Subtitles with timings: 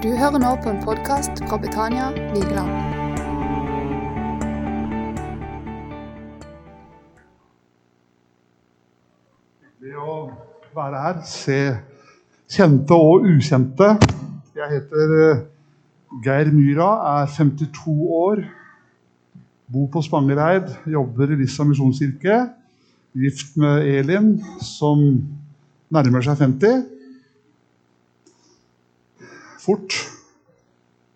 [0.00, 2.70] Du hører nå på en podkast fra Betania Vigeland.
[9.76, 10.14] Det å
[10.72, 11.58] være her, se
[12.48, 13.90] kjente og ukjente.
[14.56, 15.42] Jeg heter eh,
[16.24, 16.88] Geir Myra,
[17.20, 17.92] er 52
[18.22, 18.40] år.
[19.68, 22.38] Bor på Spangereid, jobber i Lissa misjonskirke.
[23.20, 24.32] Gift med Elin,
[24.64, 25.04] som
[25.92, 26.99] nærmer seg 50.
[29.60, 29.92] Fort,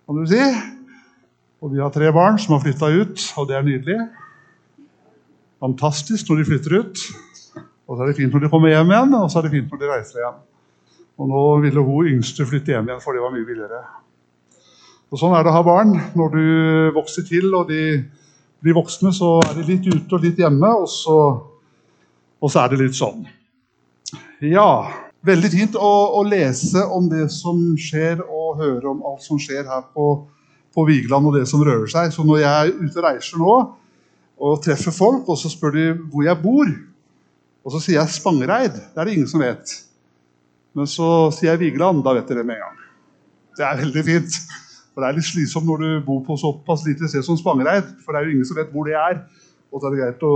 [0.04, 0.40] kan du si.
[1.64, 4.00] Og de har tre barn som har flytta ut, og det er nydelig.
[5.64, 7.04] Fantastisk når de flytter ut.
[7.88, 9.72] Og så er det fint når de kommer hjem igjen, og så er det fint
[9.72, 10.42] når de reiser igjen.
[11.14, 13.80] Og nå ville hun yngste flytte hjem igjen, for det var mye billigere.
[15.08, 15.96] Og Sånn er det å ha barn.
[16.18, 16.44] Når du
[16.98, 17.80] vokser til og de
[18.64, 21.16] blir voksne, så er de litt ute og litt hjemme, og så,
[22.44, 23.24] og så er det litt sånn.
[24.44, 24.68] Ja,
[25.24, 29.64] veldig fint å, å, lese om det som skjer, og høre om alt som skjer
[29.68, 30.08] her på,
[30.74, 32.12] på Vigeland, og det som rører seg.
[32.14, 33.56] Så når jeg er ute og reiser nå
[34.44, 36.70] og treffer folk, og så spør de hvor jeg bor,
[37.64, 38.74] og så sier jeg Spangereid.
[38.92, 39.78] Det er det ingen som vet.
[40.76, 42.02] Men så sier jeg Vigeland.
[42.04, 42.82] Da vet dere det med en gang.
[43.56, 44.36] Det er veldig fint.
[44.92, 47.94] For Det er litt slitsomt når du bor på såpass lite sted som Spangereid.
[48.04, 49.22] For det er jo ingen som vet hvor det er.
[49.72, 50.34] Og så er det greit å,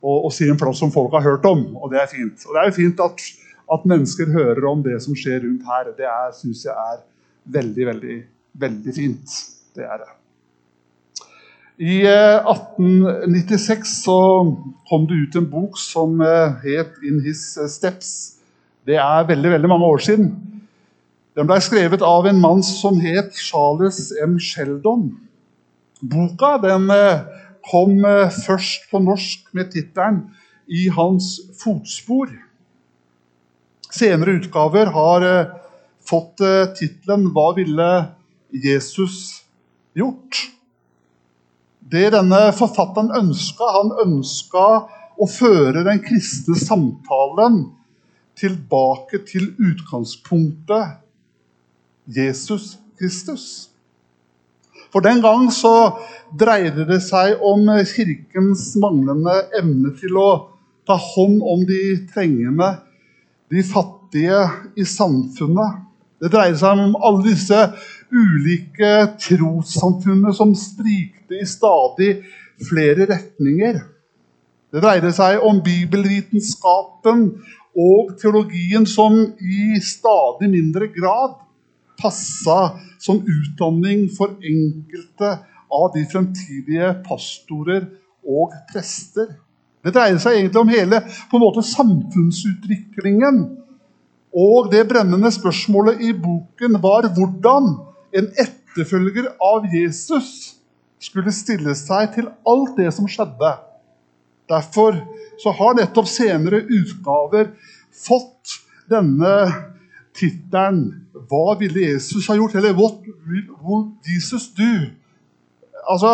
[0.00, 1.66] å, å si en plass som folk har hørt om.
[1.76, 2.46] Og det er fint.
[2.48, 3.26] Og det er jo fint at,
[3.72, 5.92] at mennesker hører om det som skjer rundt her.
[5.96, 6.98] Det syns jeg er
[7.56, 8.18] veldig, veldig,
[8.64, 9.38] veldig fint.
[9.76, 10.10] Det er det.
[11.82, 14.18] I 1896 så
[14.90, 18.38] kom det ut en bok som het 'In His Steps'.
[18.86, 20.36] Det er veldig veldig mange år siden.
[21.36, 24.38] Den ble skrevet av en mann som het Charles M.
[24.38, 25.18] Sheldon.
[26.02, 26.88] Boka den
[27.70, 28.04] kom
[28.46, 30.30] først på norsk med tittelen
[30.68, 32.51] 'I hans fotspor'.
[33.92, 35.24] Senere utgaver har
[36.08, 36.40] fått
[36.78, 37.90] tittelen 'Hva ville
[38.50, 39.42] Jesus
[39.94, 40.48] gjort'?
[41.92, 44.66] Det denne forfatteren ønska, han ønska
[45.20, 47.66] å føre den kristne samtalen
[48.38, 50.96] tilbake til utgangspunktet
[52.08, 53.68] Jesus Kristus.
[54.92, 55.98] For den gang så
[56.38, 60.30] dreide det seg om kirkens manglende evne til å
[60.88, 61.82] ta hånd om de
[62.12, 62.74] trengende,
[63.52, 64.42] de fattige
[64.76, 65.80] i samfunnet.
[66.22, 67.58] Det dreier seg om alle disse
[68.12, 72.12] ulike trossamfunnene som sprikte i stadig
[72.62, 73.80] flere retninger.
[74.72, 77.26] Det dreide seg om bibelvitenskapen
[77.76, 81.36] og teologien som i stadig mindre grad
[82.00, 85.34] passa som utdanning for enkelte
[85.72, 87.88] av de fremtidige pastorer
[88.22, 89.34] og prester.
[89.82, 91.00] Det dreier seg egentlig om hele
[91.30, 93.42] på en måte samfunnsutviklingen.
[94.32, 97.74] Og det brennende spørsmålet i boken var hvordan
[98.16, 100.54] en etterfølger av Jesus
[101.02, 103.52] skulle stille seg til alt det som skjedde.
[104.48, 104.96] Derfor
[105.42, 107.50] så har nettopp senere utgaver
[108.06, 108.58] fått
[108.90, 109.34] denne
[110.16, 110.82] tittelen
[111.12, 113.00] 'Hva ville Jesus ha gjort?' eller 'What
[113.64, 114.90] will Jesus do?'
[115.90, 116.12] Altså,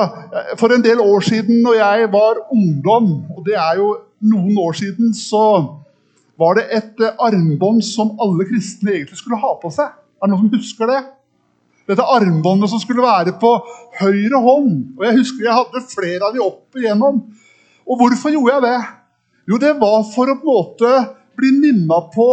[0.56, 3.91] For en del år siden når jeg var ungdom, og det er jo
[4.21, 5.45] noen år siden, så
[6.39, 9.91] var det et armbånd som alle kristne egentlig skulle ha på seg.
[9.91, 11.01] Er det noen som husker det?
[11.89, 13.51] Dette armbåndet som skulle være på
[14.01, 14.73] høyre hånd.
[14.99, 17.23] Og Jeg husker jeg hadde flere av de opp igjennom.
[17.89, 18.81] Og hvorfor gjorde jeg det?
[19.49, 20.95] Jo, det var for å på en måte
[21.39, 22.29] bli minna på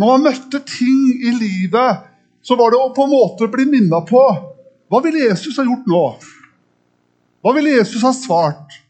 [0.00, 2.06] Når man møtte ting i livet,
[2.40, 4.22] så var det å på en måte bli minna på
[4.88, 6.04] Hva ville Jesus ha gjort nå?
[7.40, 8.80] Hva ville Jesus ha svart?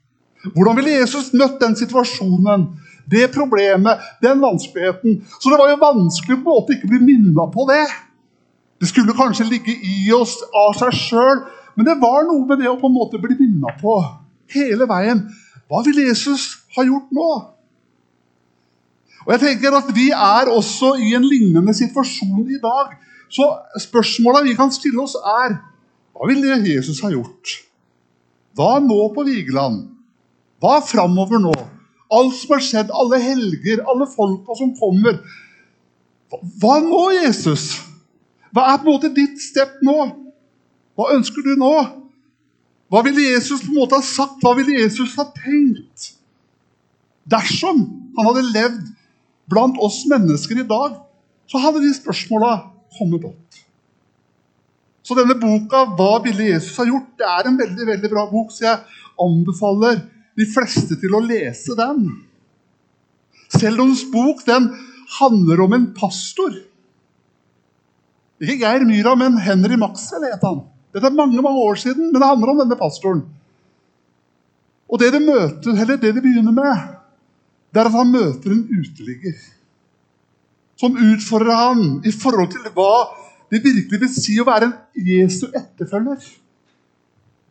[0.55, 2.67] Hvordan ville Jesus møtt den situasjonen,
[3.11, 5.21] det problemet, den vanskeligheten?
[5.39, 7.85] Så det var jo vanskelig på en måte ikke bli minna på det.
[8.81, 11.45] Det skulle kanskje ligge i oss av seg sjøl,
[11.77, 13.99] men det var noe med det å på en måte bli minna på
[14.55, 15.27] hele veien.
[15.71, 17.31] Hva vil Jesus ha gjort nå?
[19.27, 22.97] Og jeg tenker at Vi er også i en lignende situasjon i dag.
[23.31, 23.47] Så
[23.79, 25.61] spørsmåla vi kan stille oss, er
[26.17, 27.70] hva ville Jesus ha gjort?
[28.61, 29.87] Hva nå på Vigeland?
[30.61, 31.55] Hva framover nå?
[32.13, 35.17] Alt som har skjedd, alle helger, alle folka som kommer.
[36.61, 37.79] Hva nå, Jesus?
[38.53, 39.97] Hva er på en måte ditt step nå?
[40.99, 41.73] Hva ønsker du nå?
[42.93, 44.43] Hva ville Jesus på en måte ha sagt?
[44.45, 46.11] Hva ville Jesus ha tenkt?
[47.31, 47.87] Dersom
[48.19, 48.89] han hadde levd
[49.49, 51.01] blant oss mennesker i dag,
[51.49, 52.59] så hadde de spørsmåla
[52.99, 53.40] kommet opp.
[55.11, 58.53] Så denne boka 'Hva ville Jesus ha gjort?' det er en veldig veldig bra bok,
[58.55, 58.79] så jeg
[59.19, 60.05] anbefaler
[60.39, 62.05] de fleste til å lese den.
[63.51, 64.69] Seldons bok den
[65.19, 66.55] handler om en pastor.
[68.39, 70.63] Ikke Geir Myra, men Henry Maxwell het han.
[70.95, 73.25] Dette er mange mange år siden, men det handler om denne pastoren.
[74.87, 76.87] Og det de, møter, eller det de begynner med,
[77.75, 79.35] det er at han møter en uteligger.
[80.79, 82.95] Som utfordrer han i forhold til hva
[83.51, 86.21] det virkelig vil si å være en Jesu etterfølger.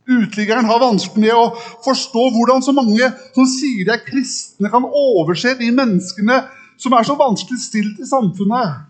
[0.09, 1.49] Uteliggeren har vanskelig med å
[1.85, 6.39] forstå hvordan så mange som sier de er kristne, kan overse de menneskene
[6.79, 8.87] som er så vanskelig stilt i samfunnet.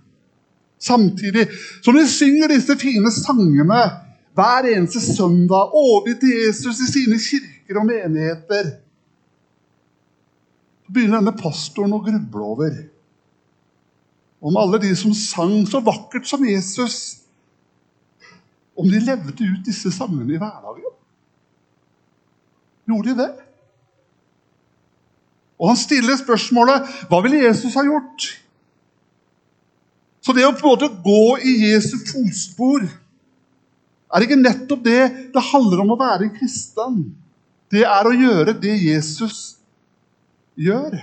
[0.79, 1.49] Samtidig
[1.83, 3.81] som de synger disse fine sangene
[4.37, 8.69] hver eneste søndag, overgitt til Jesus i sine kirker og menigheter,
[10.87, 12.77] begynner denne pastoren å gruble over
[14.39, 17.19] om alle de som sang så vakkert som Jesus,
[18.79, 20.95] om de levde ut disse sangene i hverdagen.
[22.89, 23.31] Gjorde de det?
[25.59, 28.29] Og han stiller spørsmålet hva ville Jesus ha gjort?
[30.23, 32.87] Så det å på en måte gå i Jesu fotspor
[34.09, 35.01] er ikke nettopp det
[35.33, 37.01] det handler om å være en kristen.
[37.69, 39.59] Det er å gjøre det Jesus
[40.57, 40.95] gjør.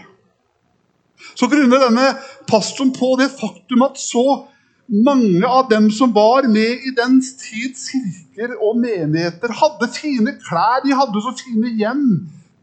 [1.34, 2.12] Så grunner denne
[2.48, 4.44] pastoren på det faktum at så
[4.86, 10.84] mange av dem som var med i den tids kirker og menigheter, hadde fine klær,
[10.84, 12.06] de hadde så fine hjem,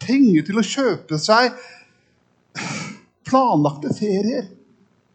[0.03, 1.51] penger til å kjøpe seg
[3.27, 4.47] planlagte ferier.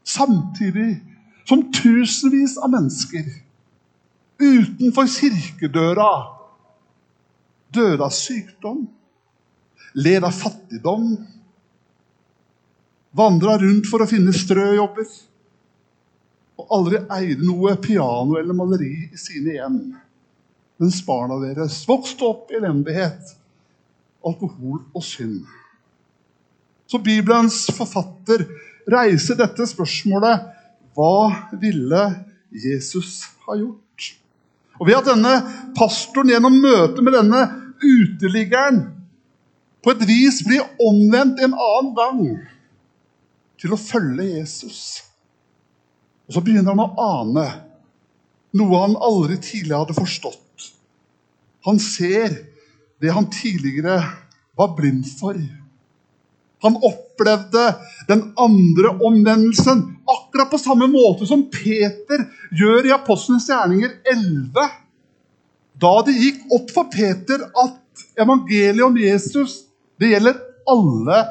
[0.09, 0.99] Samtidig
[1.49, 3.29] som tusenvis av mennesker
[4.39, 6.11] utenfor kirkedøra
[7.75, 8.87] døde av sykdom,
[9.99, 11.11] led av fattigdom,
[13.19, 15.09] vandra rundt for å finne strøjobber
[16.59, 19.79] og aldri eide noe piano eller maleri i sine hjem.
[20.79, 23.35] Mens barna deres vokste opp i elendighet,
[24.27, 25.43] alkohol og synd.
[26.89, 28.47] Så Bibelens forfatter
[28.89, 30.47] reiser dette spørsmålet
[30.97, 32.05] hva ville
[32.51, 34.07] Jesus ha gjort?
[34.79, 35.35] Og Ved at denne
[35.77, 37.43] pastoren gjennom møtet med denne
[37.83, 38.85] uteliggeren
[39.83, 42.23] på et vis blir omvendt en annen gang
[43.59, 44.81] til å følge Jesus
[46.29, 47.47] og Så begynner han å ane
[48.59, 50.67] noe han aldri tidligere hadde forstått.
[51.65, 52.35] Han ser
[53.01, 53.97] det han tidligere
[54.59, 55.39] var blind for.
[56.65, 57.65] Han opplevde
[58.09, 62.25] den andre omvendelsen akkurat på samme måte som Peter
[62.59, 64.69] gjør i Apostlenes gjerninger 11.
[65.79, 69.63] Da det gikk opp for Peter at evangeliet om Jesus
[70.01, 71.23] det gjelder alle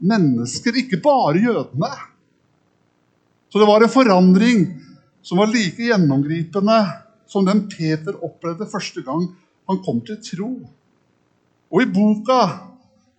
[0.00, 1.90] mennesker, ikke bare jødene.
[3.50, 4.66] Så det var en forandring
[5.22, 6.78] som var like gjennomgripende
[7.30, 9.28] som den Peter opplevde første gang
[9.70, 10.50] han kom til tro.
[11.70, 12.40] Og i boka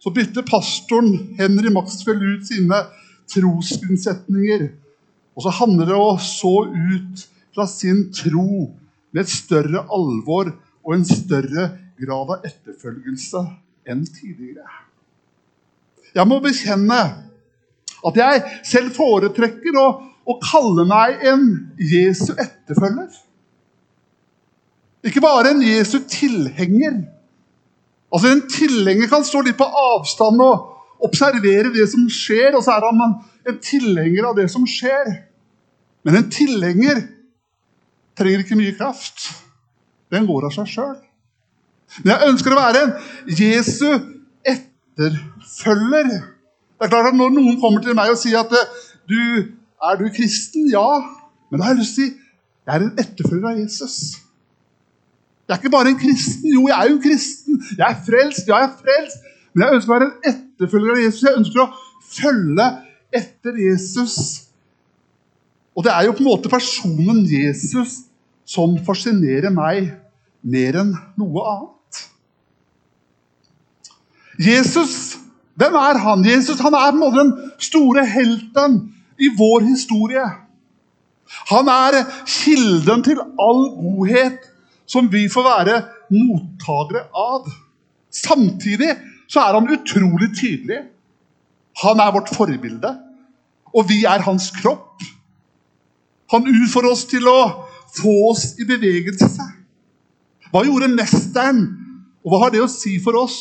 [0.02, 2.82] så bytter pastoren Henry Maxwell ut sine
[3.32, 4.68] trosgrunnsetninger.
[5.38, 7.26] Og så handler det å så ut
[7.56, 8.72] fra sin tro
[9.12, 10.52] med et større alvor
[10.82, 11.70] og en større
[12.02, 13.44] grad av etterfølgelse
[13.92, 14.91] enn tidligere.
[16.16, 17.02] Jeg må bekjenne
[18.02, 19.90] at jeg selv foretrekker å
[20.32, 21.46] å kalle meg en
[21.80, 23.10] Jesu etterfølger.
[25.08, 27.02] Ikke bare en Jesu tilhenger.
[28.12, 30.68] Altså En tilhenger kan stå litt på avstand og
[31.02, 33.16] observere det som skjer, og så er han
[33.50, 35.10] en tilhenger av det som skjer.
[36.06, 37.02] Men en tilhenger
[38.18, 39.32] trenger ikke mye kraft.
[40.12, 40.98] Den går av seg sjøl.
[42.04, 42.92] Men jeg ønsker å være en
[43.40, 43.88] Jesu
[45.10, 46.12] etterfølger.
[46.12, 48.54] Det er klart at Når noen kommer til meg og sier at
[49.10, 49.22] du
[49.82, 50.70] er du kristen?
[50.70, 51.02] Ja.
[51.50, 52.18] Men da har jeg lyst til å si
[52.62, 53.96] jeg er en etterfølger av Jesus.
[55.48, 56.52] Jeg er ikke bare en kristen.
[56.54, 57.58] Jo, jeg er jo en kristen.
[57.78, 58.48] Jeg er frelst.
[58.48, 59.26] Ja, jeg er frelst.
[59.52, 61.24] Men jeg ønsker å være en etterfølger av Jesus.
[61.26, 61.72] Jeg ønsker å
[62.12, 62.68] følge
[63.22, 64.16] etter Jesus.
[65.76, 67.98] Og det er jo på en måte personen Jesus
[68.48, 69.90] som fascinerer meg
[70.42, 71.76] mer enn noe annet.
[74.42, 75.18] Jesus,
[75.60, 76.26] hvem er han?
[76.26, 78.80] Jesus han er på en måte den store helten
[79.22, 80.26] i vår historie.
[81.52, 84.50] Han er kilden til all godhet
[84.90, 85.78] som vi får være
[86.12, 87.48] mottakere av.
[88.12, 88.92] Samtidig
[89.32, 90.82] så er han utrolig tydelig.
[91.84, 92.92] Han er vårt forbilde,
[93.72, 95.00] og vi er hans kropp.
[96.32, 97.40] Han utfordrer oss til å
[97.96, 99.48] få oss i bevegelse.
[100.52, 101.64] Hva gjorde mesteren,
[102.24, 103.38] og hva har det å si for oss?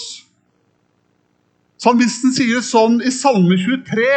[1.80, 4.08] Salmisten sier sånn i Salme 23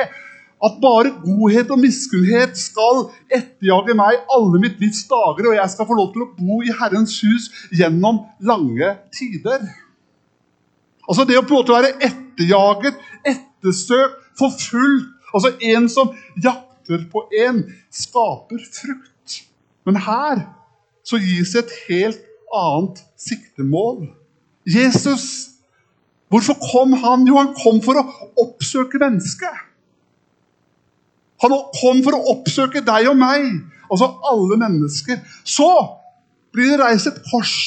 [0.63, 5.87] at bare godhet og miskunnhet skal etterjage meg alle mitt livs dager, og jeg skal
[5.87, 9.63] få lov til å bo i Herrens hus gjennom lange tider.
[11.03, 16.11] Altså Det å på en måte være etterjaget, ettersøkt, forfulgt Altså en som
[16.43, 19.39] jakter på en, skaper frukt.
[19.85, 20.43] Men her
[21.03, 22.21] så gis et helt
[22.53, 24.05] annet siktemål.
[24.69, 25.52] Jesus,
[26.33, 27.27] hvorfor kom han?
[27.29, 28.07] Jo, han kom for å
[28.41, 29.61] oppsøke mennesket.
[31.43, 33.49] Han kom for å oppsøke deg og meg,
[33.89, 35.21] altså alle mennesker.
[35.43, 35.69] Så
[36.53, 37.57] blir det reist et kors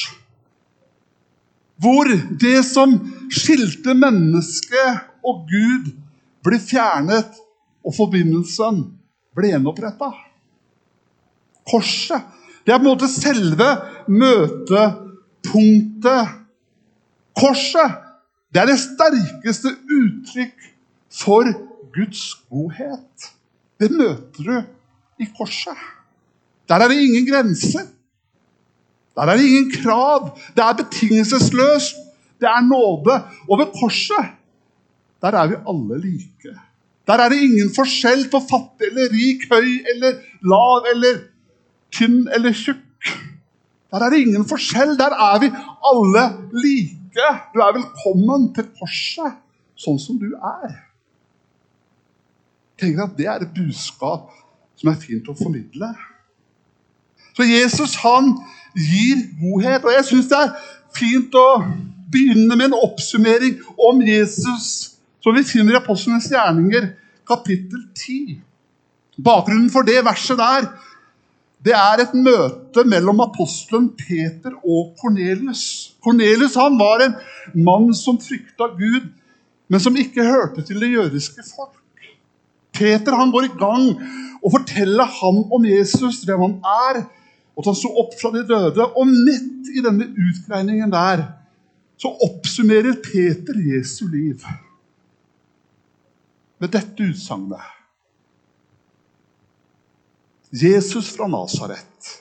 [1.77, 2.09] hvor
[2.41, 2.95] det som
[3.29, 5.91] skilte mennesket og Gud,
[6.41, 7.35] ble fjernet,
[7.85, 8.79] og forbindelsen
[9.37, 10.09] ble gjenoppretta.
[11.67, 12.33] Korset
[12.67, 13.67] det er på en måte selve
[14.11, 16.33] møtepunktet.
[17.37, 18.06] Korset
[18.53, 20.67] det er det sterkeste uttrykk
[21.11, 21.49] for
[21.95, 23.29] Guds godhet.
[23.79, 25.77] Det møter du i korset.
[26.69, 27.85] Der er det ingen grenser.
[29.15, 30.39] Der er det ingen krav.
[30.55, 31.95] Det er betingelsesløst.
[32.39, 33.23] Det er nåde.
[33.49, 34.33] Og ved korset,
[35.21, 36.59] der er vi alle like.
[37.07, 41.21] Der er det ingen forskjell på fattig eller rik, høy eller lav eller
[41.91, 43.13] tynn eller tjukk.
[43.91, 44.97] Der er det ingen forskjell.
[44.99, 45.51] Der er vi
[45.91, 46.25] alle
[46.63, 46.96] like.
[47.17, 49.39] Du er velkommen til korset
[49.79, 50.75] sånn som du er.
[52.77, 54.29] Tenk at Det er et budskap
[54.77, 55.89] som er fint å formidle.
[57.33, 58.35] Så Jesus han
[58.77, 59.85] gir godhet.
[59.85, 60.53] Og jeg syns det er
[60.93, 61.47] fint å
[62.13, 66.91] begynne med en oppsummering om Jesus, som vi finner i Apostlenes gjerninger,
[67.25, 68.37] kapittel 10.
[69.25, 70.69] Bakgrunnen for det verset der
[71.65, 75.95] det er et møte mellom apostelen Peter og Kornelius.
[76.03, 77.15] Kornelius var en
[77.65, 79.07] mann som frykta Gud,
[79.67, 81.75] men som ikke hørte til det jødiske folk.
[82.77, 83.87] Peter han går i gang
[84.43, 87.01] og forteller ham om Jesus, hvem han er,
[87.57, 88.85] og at han sto opp fra de døde.
[88.85, 91.25] Og midt i denne utgreiningen der
[91.97, 94.45] så oppsummerer Peter Jesu liv
[96.61, 97.76] med dette utsagnet.
[100.55, 102.11] Jesus fra Nasaret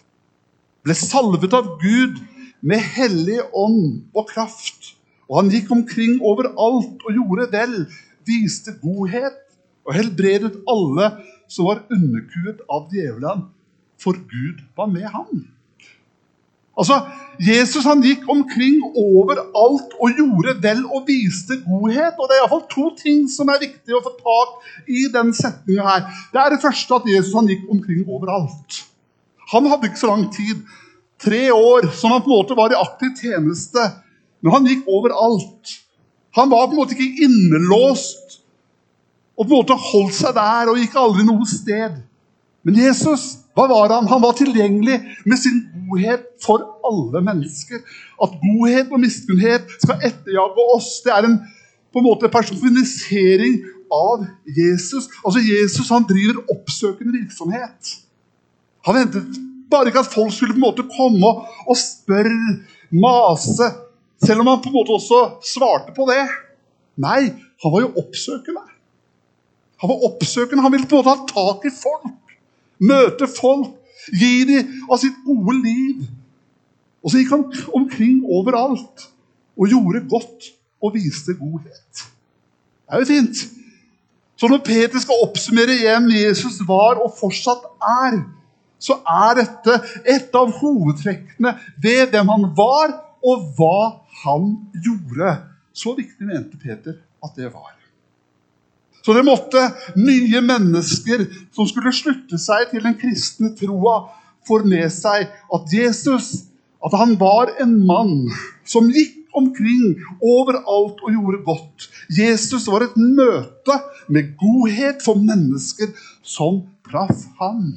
[0.87, 2.19] ble salvet av Gud
[2.67, 4.95] med hellig ånd og kraft.
[5.31, 7.77] Og han gikk omkring overalt og gjorde vel,
[8.27, 9.39] viste godhet
[9.87, 11.11] og helbredet alle
[11.51, 13.47] som var underkuet av djevelen
[14.03, 15.47] for Gud var med ham.
[16.77, 17.01] Altså,
[17.41, 22.17] Jesus han gikk omkring overalt og gjorde vel og viste godhet.
[22.19, 25.87] og Det er iallfall to ting som er viktig å få tak i den setninga
[25.89, 26.05] her.
[26.33, 28.83] Det er det første at Jesus han gikk omkring overalt.
[29.53, 30.65] Han hadde ikke så lang tid.
[31.23, 33.89] Tre år som han på en måte var i aktiv tjeneste.
[34.45, 35.77] Men han gikk overalt.
[36.37, 38.43] Han var på en måte ikke innelåst
[39.37, 41.97] og på en måte holdt seg der og gikk aldri noe sted.
[42.65, 44.09] Men Jesus hva var han?
[44.11, 47.81] Han var tilgjengelig med sin godhet for alle mennesker.
[48.23, 51.39] At godhet og miskunnhet skal etterjage oss, det er en,
[51.89, 54.27] på en måte personifisering av
[54.59, 55.09] Jesus.
[55.25, 57.95] Altså Jesus han driver oppsøkende virksomhet.
[58.85, 59.41] Han ventet
[59.73, 61.33] bare ikke at folk skulle på en måte komme
[61.67, 62.59] og spørre,
[62.93, 63.73] mase,
[64.23, 65.23] selv om han på en måte også
[65.55, 66.21] svarte på det.
[67.03, 67.33] Nei,
[67.65, 68.63] han var jo oppsøkende.
[69.81, 72.26] Han var oppsøkende, han ville på en måte ha tak i folk.
[72.83, 73.75] Møte folk,
[74.13, 76.05] gi dem av sitt gode liv.
[77.03, 79.07] Og så gikk han omkring overalt
[79.57, 80.51] og gjorde godt
[80.83, 82.03] og viste godhet.
[82.87, 83.45] Det er jo fint.
[84.37, 88.21] Så når Peter skal oppsummere hvem Jesus var og fortsatt er,
[88.79, 92.93] så er dette et av hovedtrekkene ved hvem han var,
[93.27, 93.79] og hva
[94.23, 94.53] han
[94.85, 95.33] gjorde.
[95.73, 97.76] Så viktig mente Peter at det var.
[99.07, 99.61] Så det måtte
[99.95, 101.21] nye mennesker
[101.55, 104.01] som skulle slutte seg til den kristne troa,
[104.43, 106.49] få med seg at Jesus
[106.83, 108.27] at han var en mann
[108.67, 111.87] som gikk omkring overalt og gjorde godt.
[112.19, 113.79] Jesus var et møte
[114.11, 115.95] med godhet for mennesker
[116.27, 117.77] som traff ham.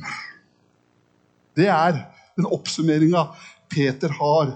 [1.54, 2.06] Det er
[2.40, 3.28] den oppsummeringa
[3.70, 4.56] Peter har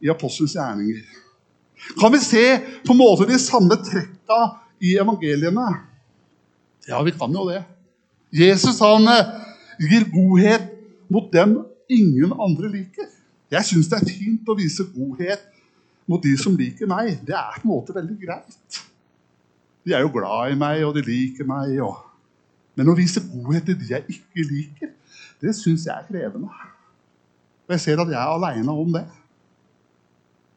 [0.00, 1.04] i Apostelens gjerninger.
[2.00, 2.44] Kan vi se
[2.84, 4.40] på en måte de samme trekka
[4.80, 5.68] i evangeliene?
[6.88, 7.62] Ja, vi kan jo det.
[8.34, 9.30] Jesus han eh,
[9.80, 10.66] gir godhet
[11.08, 13.08] mot dem ingen andre liker.
[13.52, 15.44] Jeg syns det er fint å vise godhet
[16.10, 17.20] mot de som liker meg.
[17.24, 18.80] Det er på en måte veldig greit.
[19.84, 21.76] De er jo glad i meg, og de liker meg.
[21.84, 21.98] Og...
[22.76, 24.94] Men å vise godhet til de jeg ikke liker,
[25.44, 26.50] det syns jeg er krevende.
[27.64, 29.04] Og jeg ser at jeg er aleine om det.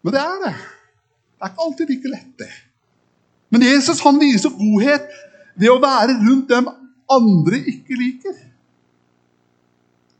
[0.03, 0.55] Men det er det.
[1.37, 2.53] Det er ikke alltid like lett, det.
[3.53, 5.05] Men Jesus han viser godhet
[5.57, 6.69] det å være rundt dem
[7.11, 8.35] andre ikke liker.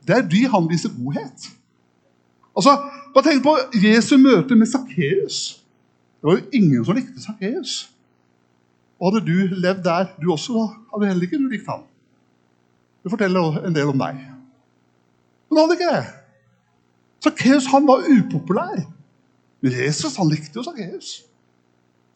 [0.08, 1.50] Det er de han viser godhet.
[2.56, 2.78] Altså,
[3.14, 5.58] Bare tenk på Jesu møte med Sakkeus.
[6.18, 7.88] Det var jo ingen som likte Sakkeus.
[8.98, 11.86] Og hadde du levd der, du også, hadde heller ikke du likt ham.
[13.02, 14.20] Det forteller en del om deg.
[15.48, 16.04] Men hadde ikke det.
[17.24, 18.84] Sakkeus var upopulær.
[19.62, 21.10] Men Jesus han likte jo Sakkeus.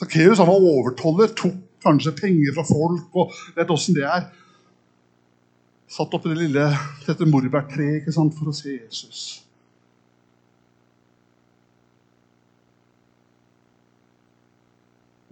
[0.02, 4.28] Sakkeus var overtoller, tok kanskje penger fra folk og vet åssen det er.
[5.92, 6.66] Satt oppi det lille
[7.04, 9.42] dette morbærtreet for å se Jesus.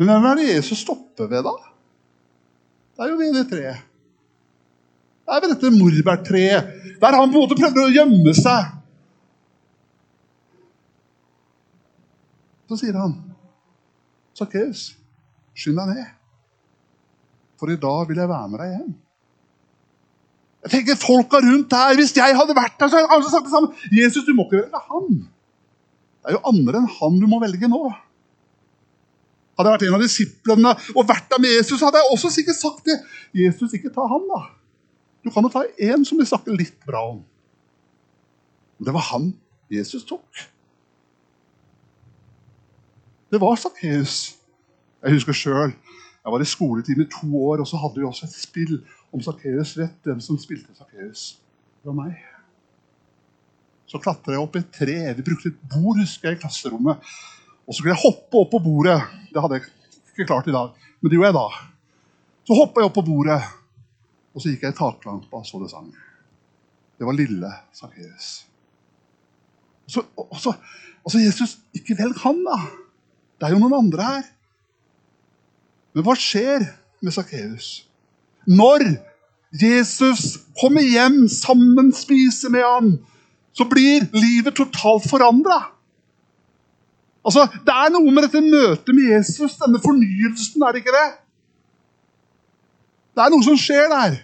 [0.01, 1.55] Men hvem er det Jesus stopper ved, da?
[2.97, 3.81] Det er jo ved det treet.
[5.25, 8.77] Det er ved dette morbærtreet, der han på en måte prøvde å gjemme seg.
[12.71, 13.17] Så sier han,
[14.37, 14.95] 'Sakkeus,
[15.59, 16.09] skynd deg ned,
[17.61, 18.99] for i dag vil jeg være med deg hjem.'
[20.61, 23.55] Jeg tenker Folka rundt her, Hvis jeg hadde vært der, så hadde kanskje sagt det
[23.55, 23.73] samme.
[23.93, 25.21] 'Jesus, du må ikke velge han.'
[26.21, 27.81] Det er jo andre enn han du må velge nå.
[29.57, 32.57] Hadde jeg vært en av disiplene og vært der med Jesus, hadde jeg også sikkert
[32.57, 32.97] sagt det.
[33.37, 34.41] Jesus, ikke ta han, da.
[35.25, 37.23] Du kan jo ta én som vi snakker litt bra om.
[38.79, 39.35] Men Det var han
[39.71, 40.45] Jesus tok.
[43.31, 44.37] Det var Sakkeus.
[45.03, 45.75] Jeg husker sjøl.
[46.31, 48.77] Jeg var i skoletime i to år, og så hadde vi også et spill
[49.11, 49.73] om Sakkeus.
[49.81, 51.41] Vet hvem som spilte Sakkeus?
[51.83, 52.21] Det var meg.
[53.91, 54.95] Så klatra jeg opp i et tre.
[55.19, 57.03] Vi brukte et bord husker jeg, i klasserommet.
[57.67, 59.01] Og så kunne jeg hoppe opp på bordet.
[59.35, 59.67] Det hadde jeg
[60.13, 60.71] ikke klart i dag,
[61.01, 61.47] men det gjorde jeg da.
[62.47, 63.41] Så hoppa jeg opp på bordet,
[64.31, 65.91] og så gikk jeg i taklampa så det sang.
[66.95, 68.35] Det var lille Sakkeus.
[69.99, 70.55] Og og
[71.01, 72.61] og så Jesus, ikke velg han, da.
[73.41, 74.37] Det er jo noen andre her.
[75.95, 76.65] Men hva skjer
[77.03, 77.71] med Sakkeus?
[78.47, 78.85] Når
[79.61, 82.91] Jesus kommer hjem, sammen spiser med ham,
[83.53, 85.59] så blir livet totalt forandra.
[87.27, 91.09] Altså, det er noe med dette møtet med Jesus, denne fornyelsen, er det ikke det?
[93.17, 94.21] Det er noe som skjer der.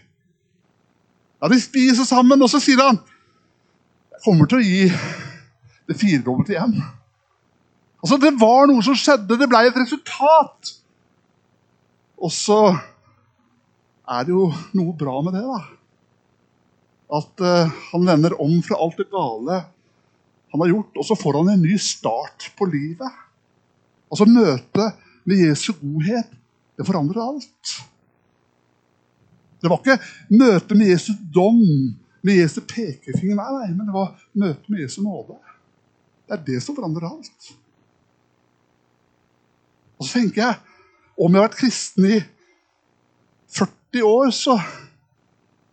[1.42, 2.96] Ja, De spiser sammen, og så sier han
[4.14, 4.86] Jeg kommer til å gi
[5.86, 6.78] det firedobbelte igjen.
[8.00, 9.36] Altså, Det var noe som skjedde.
[9.36, 10.72] Det ble et resultat.
[12.16, 12.60] Og så
[14.06, 15.60] er det jo noe bra med det, da.
[17.16, 19.62] At uh, han vender om fra alt det gale
[20.54, 23.22] han har gjort, og så får han en ny start på livet.
[24.08, 26.30] Altså Møtet med Jesu godhet,
[26.78, 27.74] det forandrer alt.
[29.60, 29.98] Det var ikke
[30.38, 31.60] møtet med Jesu dom,
[32.26, 35.36] med Jesu pekefinger, nei, nei, men det var møtet med Jesu nåde.
[36.26, 37.50] Det er det som forandrer alt.
[39.96, 40.75] Og så tenker jeg,
[41.16, 42.18] om jeg har vært kristen i
[43.56, 44.56] 40 år, så,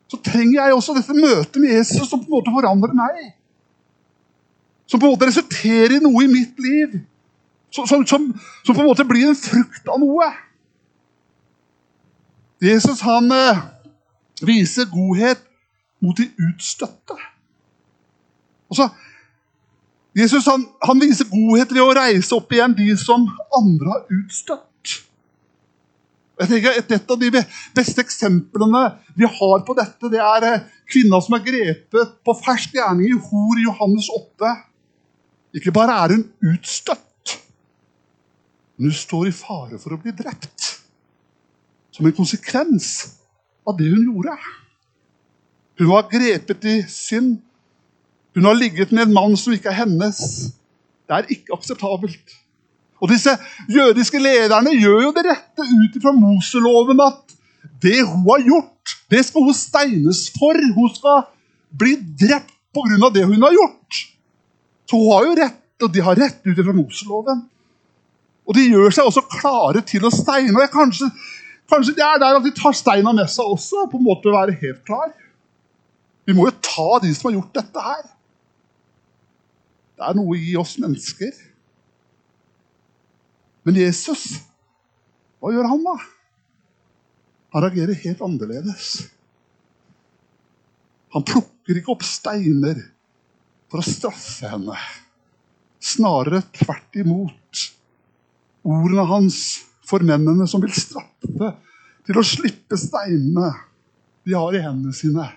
[0.07, 3.33] så trenger jeg også dette møtet med Jesus som på en måte forandrer meg.
[4.87, 6.99] Som på en måte resulterer i noe i mitt liv.
[7.73, 8.27] Som, som, som,
[8.63, 10.29] som på en måte blir en frukt av noe.
[12.63, 13.63] Jesus han eh,
[14.45, 15.41] viser godhet
[16.03, 17.17] mot de utstøtte.
[18.71, 18.89] Altså,
[20.15, 23.25] Jesus han, han, viser godhet ved å reise opp igjen de som
[23.57, 24.69] andre har utstøtt.
[26.41, 27.29] Jeg tenker Et, et av de
[27.77, 32.73] beste eksemplene vi har på dette, det er eh, kvinna som er grepet på fersk
[32.77, 34.53] gjerning i hor i Johannes 8.
[35.59, 37.35] Ikke bare er hun utstøtt,
[38.75, 40.71] men hun står i fare for å bli drept.
[41.93, 42.89] Som en konsekvens
[43.69, 44.33] av det hun gjorde.
[45.77, 47.37] Hun var grepet i synd.
[48.33, 50.19] Hun har ligget med en mann som ikke er hennes.
[51.05, 52.33] Det er ikke akseptabelt.
[53.03, 53.33] Og disse
[53.67, 57.35] jødiske lederne gjør jo det rette ut ifra Moseloven at
[57.83, 60.55] det hun har gjort, det skal hun steines for.
[60.77, 61.25] Hun skal
[61.79, 63.09] bli drept pga.
[63.11, 63.99] det hun har gjort.
[64.87, 67.43] Så hun har jo rett, og de har rett ut ifra Moseloven.
[68.47, 70.55] Og de gjør seg også klare til å steine.
[70.55, 71.11] og kanskje,
[71.71, 74.39] kanskje det er der at de tar steina med seg også, på en måte å
[74.39, 75.11] være helt klar.
[76.23, 78.03] Vi må jo ta de som har gjort dette her.
[79.99, 81.35] Det er noe i oss mennesker
[83.63, 84.41] men Jesus,
[85.39, 85.95] hva gjør han da?
[87.53, 88.87] Han reagerer helt annerledes.
[91.13, 92.79] Han plukker ikke opp steiner
[93.71, 94.75] for å straffe henne.
[95.83, 97.67] Snarere tvert imot.
[98.63, 99.37] Ordene hans
[99.85, 101.53] for mennene som vil straffe,
[102.03, 103.51] til å slippe steinene
[104.23, 105.27] de har i hendene sine.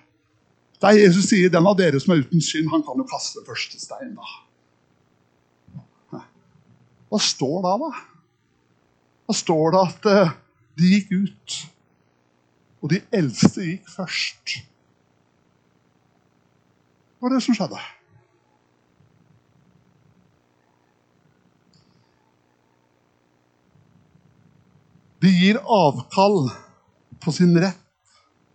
[0.82, 3.78] Der Jesus sier 'den av dere som er uten synd, han kan jo kaste første
[3.80, 4.16] stein'.
[4.16, 4.26] da.
[7.10, 7.90] Hva står da, da?
[9.26, 10.34] Da står det at eh,
[10.78, 11.58] de gikk ut,
[12.82, 14.56] og de eldste gikk først.
[17.16, 17.80] Det var det som skjedde?
[25.24, 26.44] De gir avkall
[27.24, 27.82] på sin rett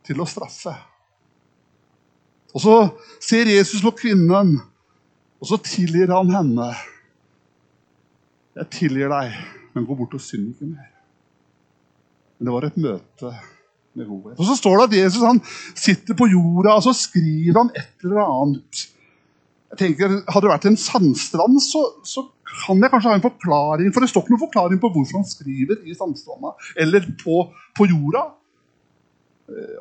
[0.07, 0.75] til å straffe.
[2.53, 2.75] Og så
[3.23, 4.57] ser Jesus på kvinnen
[5.41, 6.67] Og så tilgir han henne.
[8.53, 9.37] Jeg tilgir deg,
[9.75, 10.91] men gå bort og synd ikke mer.
[12.37, 13.33] Men det var et møte
[13.97, 14.39] med godhet.
[14.39, 15.41] Og så står det at Jesus han
[15.75, 18.83] sitter på jorda og så skriver han et eller annet.
[19.71, 23.91] Jeg tenker, Hadde det vært en sandstrand, så, så kan jeg kanskje ha en forklaring.
[23.93, 27.45] For det står ikke noen forklaring på hvorfor han skriver i sandstranda eller på,
[27.77, 28.25] på jorda.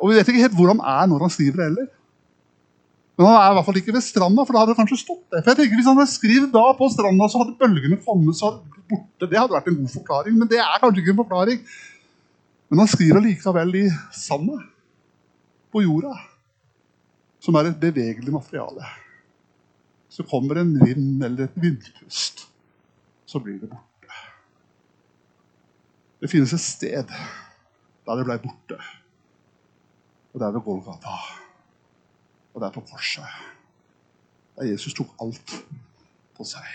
[0.01, 1.91] Og vi vet ikke helt hvor han er når han skriver det heller.
[3.21, 5.27] Men han er i hvert fall ikke ved stranda, for da hadde det kanskje stått
[5.29, 5.43] det.
[5.43, 8.49] For jeg tenker Hvis han hadde skrevet da på stranda, så hadde bølgene kommet så
[8.89, 9.27] borte.
[9.29, 11.59] Det hadde vært en god forklaring, men det er kanskje ikke en forklaring.
[12.73, 13.83] Men han skriver likevel i
[14.17, 14.57] sanda.
[15.69, 16.15] På jorda.
[17.45, 18.89] Som er et bevegelig materiale.
[20.09, 22.47] Så kommer en vind eller et vindpust,
[23.29, 24.17] så blir det borte.
[26.25, 28.81] Det finnes et sted der det ble borte.
[30.33, 31.21] Og det er ved Golgata.
[32.55, 33.41] Og det er på korset.
[34.57, 35.55] Der Jesus tok alt
[36.37, 36.67] på seg.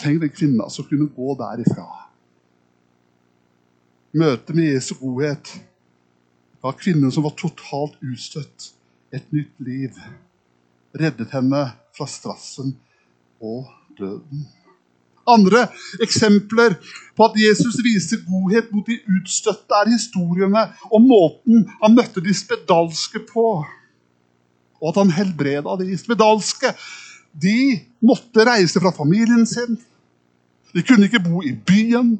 [0.00, 1.86] Tenk den kvinna som kunne gå derifra.
[4.16, 5.50] Møtet med Jesu godhet
[6.62, 8.72] ga kvinnen som var totalt utstøtt,
[9.12, 9.96] et nytt liv.
[10.96, 11.62] Reddet henne
[11.96, 12.74] fra straffen
[13.40, 13.68] og
[13.98, 14.46] døden.
[15.26, 15.66] Andre
[16.02, 16.76] eksempler
[17.16, 22.34] på at Jesus viser godhet mot de utstøtte, er historiene om måten han møtte de
[22.34, 23.46] spedalske på
[24.80, 26.72] og at han helbreda de spedalske.
[27.36, 27.58] De
[28.04, 29.76] måtte reise fra familien sin.
[30.74, 32.16] De kunne ikke bo i byen.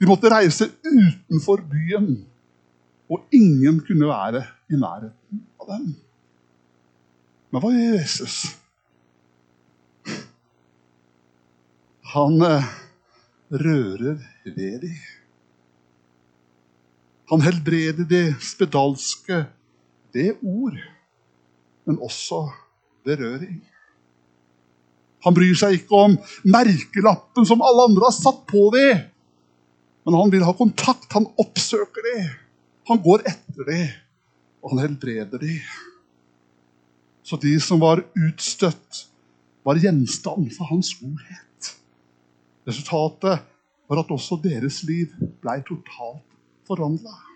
[0.00, 2.12] De måtte reise utenfor byen.
[3.10, 5.90] Og ingen kunne være i nærheten av dem.
[7.50, 8.36] Men hva gjør Jesus?
[12.14, 12.68] Han eh,
[13.50, 15.00] rører ved dem.
[17.30, 19.44] Han helbreder det spedalske
[20.14, 20.78] det ord
[21.90, 22.44] men også
[23.04, 23.58] berøring.
[25.26, 26.16] Han bryr seg ikke om
[26.48, 29.02] merkelappen som alle andre har satt på dem.
[30.06, 31.10] Men han vil ha kontakt.
[31.12, 32.30] Han oppsøker dem.
[32.88, 33.90] Han går etter dem,
[34.62, 35.60] og han helbreder dem.
[37.22, 39.04] Så de som var utstøtt,
[39.62, 41.68] var gjenstand for hans godhet.
[42.66, 43.44] Resultatet
[43.90, 46.24] var at også deres liv ble totalt
[46.66, 47.29] forvandla.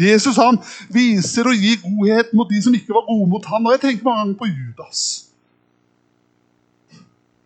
[0.00, 0.58] Jesus han
[0.92, 3.66] viser og gir godhet mot de som ikke var gode mot han.
[3.66, 5.02] Og jeg tenker mange ganger på Judas,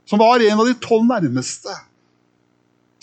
[0.05, 1.75] som var en av de tolv nærmeste.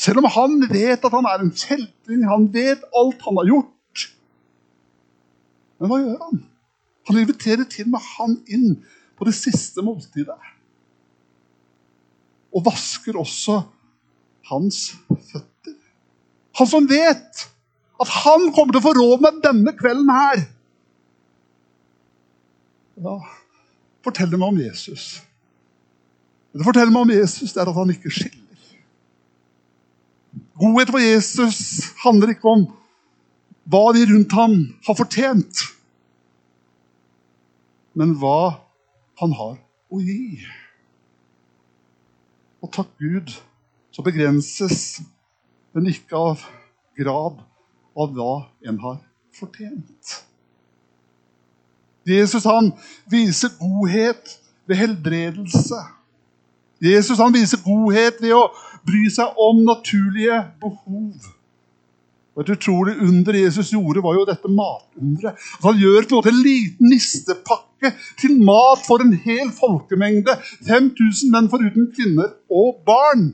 [0.02, 4.08] Selv om han vet at han er en kjeltring, han vet alt han har gjort.
[5.82, 6.42] Men hva gjør han?
[7.10, 8.80] Han inviterer til med han inn
[9.18, 10.38] på det siste måltidet.
[12.54, 13.62] Og vasker også
[14.50, 15.78] hans føtter.
[16.60, 17.46] Han som vet
[18.02, 20.44] at han kommer til å få råd med denne kvelden her.
[23.02, 23.18] Ja,
[24.06, 25.06] forteller meg om Jesus.
[26.52, 28.40] Det forteller meg om Jesus det er at han ikke skiller.
[30.62, 31.60] Godhet for Jesus
[32.04, 32.66] handler ikke om
[33.72, 35.62] hva de rundt ham har fortjent,
[37.98, 38.62] men hva
[39.22, 39.56] han har
[39.92, 40.42] å gi.
[42.62, 43.32] Og takk Gud,
[43.92, 45.02] så begrenses
[45.76, 46.44] den ikke av
[46.98, 47.40] grad
[47.98, 48.34] av hva
[48.68, 49.00] en har
[49.36, 50.22] fortjent.
[52.08, 52.72] Jesus han
[53.12, 55.82] viser godhet ved helbredelse.
[56.82, 58.48] Jesus han viser godhet ved å
[58.88, 61.30] bry seg om naturlige behov.
[62.40, 65.36] Et utrolig under Jesus gjorde, var jo dette matunderet.
[65.36, 70.38] Altså, han gjør på en måte en liten nistepakke til mat for en hel folkemengde.
[70.70, 73.28] 5000 menn foruten kvinner og barn.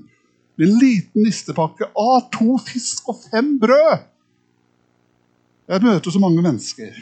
[0.57, 4.07] En liten nistepakke av to fisk og fem brød.
[5.67, 6.95] Jeg møter så mange mennesker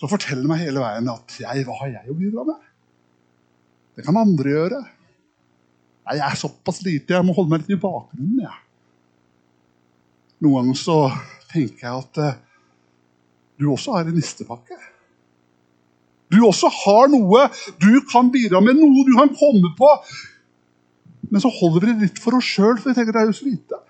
[0.00, 2.64] som forteller meg hele veien at jeg, hva har jeg å bidra med?
[3.96, 4.80] Det kan andre gjøre.
[6.02, 8.42] Nei, jeg er såpass lite, jeg må holde meg litt i bakgrunnen.
[8.42, 8.56] Ja.
[10.42, 10.96] Noen ganger så
[11.52, 12.40] tenker jeg at uh,
[13.60, 14.78] du også har en nistepakke.
[16.32, 17.46] Du også har noe
[17.80, 19.94] du kan bidra med, noe du kan komme på.
[21.30, 23.38] Men så holder vi det litt for oss sjøl, for vi tenker det er jo
[23.38, 23.80] så lite.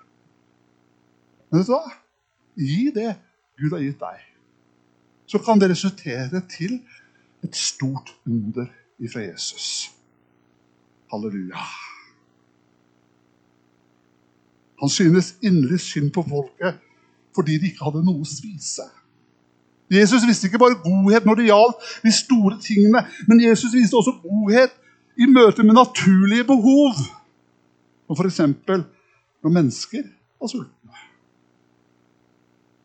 [1.49, 1.99] Men vet du hva?
[2.63, 3.11] Gi det
[3.61, 4.21] Gud har gitt deg,
[5.29, 6.79] så kan det resultere til
[7.45, 8.67] et stort under
[9.03, 9.91] ifra Jesus.
[11.13, 11.63] Halleluja.
[14.81, 16.81] Han synes inderlig synd på folket
[17.37, 18.85] fordi de ikke hadde noe å spise.
[19.93, 24.19] Jesus visste ikke bare godhet når det gjaldt de store tingene, men Jesus viste også
[24.25, 24.75] godhet
[25.17, 26.97] i møte med naturlige behov.
[28.09, 28.41] Som f.eks.
[29.43, 30.05] når mennesker
[30.41, 30.82] var sultne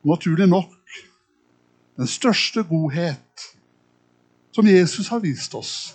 [0.07, 0.73] naturlig nok
[1.97, 3.47] den største godhet
[4.53, 5.93] som Jesus har vist oss,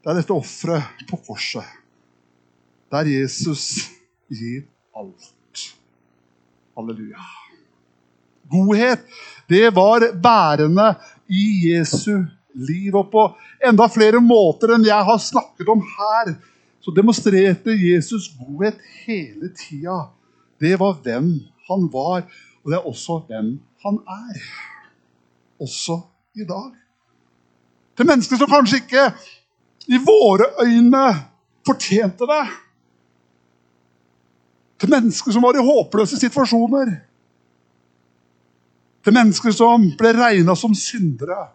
[0.00, 1.66] Det er dette offeret på korset,
[2.88, 3.90] der Jesus
[4.32, 4.62] gir
[4.96, 5.64] alt.
[6.76, 7.20] Halleluja.
[8.48, 9.02] Godhet,
[9.48, 10.94] det var bærende
[11.28, 12.96] i Jesu liv.
[12.96, 13.26] Og på
[13.60, 16.32] enda flere måter enn jeg har snakket om her,
[16.80, 20.06] så demonstrerte Jesus godhet hele tida.
[20.60, 21.34] Det var hvem
[21.68, 22.24] han var,
[22.64, 23.52] og det er også hvem
[23.84, 24.40] han er.
[25.60, 26.00] Også
[26.34, 26.72] i dag.
[27.96, 29.04] Til mennesker som kanskje ikke
[29.88, 31.04] i våre øyne
[31.66, 32.42] fortjente det.
[34.80, 36.92] Til mennesker som var i håpløse situasjoner.
[39.04, 41.50] Til mennesker som ble regna som syndere.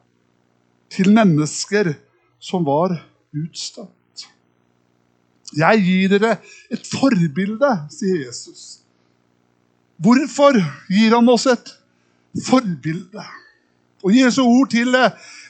[0.90, 1.94] Til mennesker
[2.40, 2.98] som var
[3.34, 4.26] utstøtt.
[5.56, 6.38] Jeg gir dere
[6.74, 8.85] et forbilde, sier Jesus.
[9.98, 10.60] Hvorfor
[10.92, 11.72] gir han oss et
[12.48, 13.24] forbilde?
[14.04, 14.96] Og Jesu ord til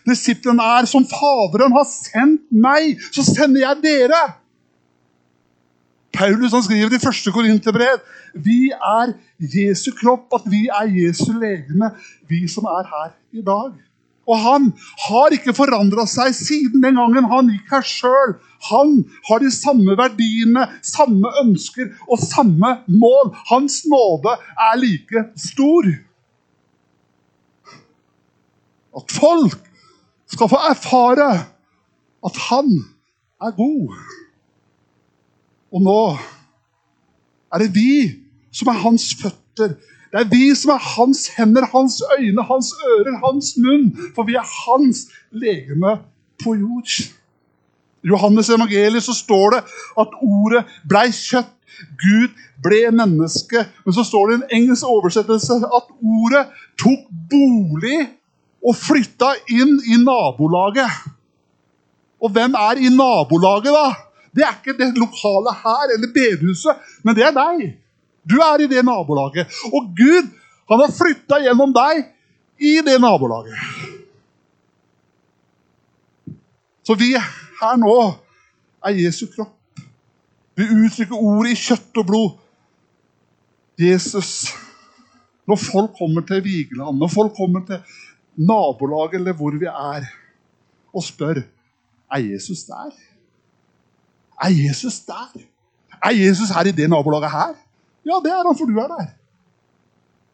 [0.06, 4.22] disiplene er som Faderen har sendt meg, så sender jeg dere.
[6.16, 8.04] Paulus han skriver i første Korinterbrev
[8.36, 11.92] vi er Jesu kropp, at vi er Jesu legeme,
[12.28, 13.72] vi som er her i dag.
[14.26, 14.72] Og han
[15.06, 18.36] har ikke forandra seg siden den gangen han gikk her sjøl.
[18.72, 23.34] Han har de samme verdiene, samme ønsker og samme mål.
[23.52, 24.34] Hans nåde
[24.68, 25.92] er like stor.
[28.96, 29.60] At folk
[30.32, 31.30] skal få erfare
[32.26, 32.72] at han
[33.46, 33.94] er god.
[35.76, 36.00] Og nå
[37.54, 37.92] er det vi
[38.56, 39.76] som er hans føtter.
[40.15, 43.89] Det er vi som er hans hender, hans øyne, hans ører, hans munn.
[44.15, 45.97] For vi er hans legeme
[46.39, 46.93] på jord.
[47.99, 49.62] I Johannes evangeliet så står det
[49.99, 51.51] at ordet blei kjøtt.
[51.99, 52.32] Gud
[52.63, 53.65] ble menneske.
[53.84, 56.45] Men så står det i en engelsk oversettelse at ordet
[56.80, 58.06] tok bolig
[58.63, 61.12] og flytta inn i nabolaget.
[62.23, 63.89] Og hvem er i nabolaget, da?
[64.32, 67.73] Det er ikke det lokale her eller bedehuset, men det er deg.
[68.30, 69.52] Du er i det nabolaget.
[69.74, 70.32] Og Gud
[70.70, 72.08] han har flytta gjennom deg
[72.58, 73.58] i det nabolaget.
[76.86, 77.96] Så vi her nå
[78.86, 79.54] er Jesu kropp.
[80.56, 82.30] Vi uttrykker ordet i kjøtt og blod.
[83.82, 84.54] Jesus,
[85.50, 87.82] når folk kommer til Vigeland, når folk kommer til
[88.40, 90.08] nabolaget eller hvor vi er,
[90.96, 91.42] og spør
[92.12, 92.94] er Jesus der.
[94.42, 95.44] Er Jesus der?
[96.04, 97.54] Er Jesus her i det nabolaget her?
[98.06, 99.08] Ja, det er han, for du er der.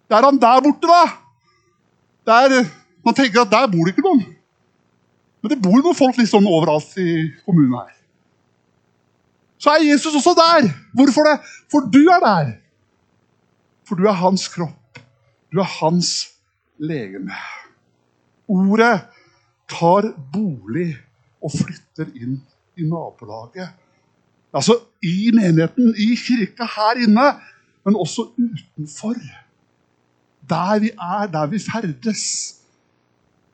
[0.10, 1.04] Det er han der borte, da.
[2.28, 2.66] Der,
[3.06, 4.26] man tenker at der bor det ikke noen.
[5.42, 7.96] Men det bor noen folk liksom overalt i kommunen her.
[9.62, 10.68] Så er Jesus også der.
[10.98, 11.38] Hvorfor det?
[11.72, 12.52] For du er der.
[13.88, 15.00] For du er hans kropp.
[15.54, 16.32] Du er hans
[16.82, 17.36] legeme.
[18.52, 19.06] Ordet
[19.72, 20.96] tar bolig
[21.42, 22.42] og flytter inn
[22.78, 23.72] i nabolaget.
[24.54, 27.28] Altså i menigheten, i kirka her inne,
[27.86, 29.16] men også utenfor.
[30.50, 32.24] Der vi er, der vi ferdes.